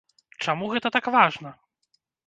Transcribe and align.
Чаму 0.45 0.71
гэта 0.73 0.87
так 0.97 1.05
важна? 1.19 1.57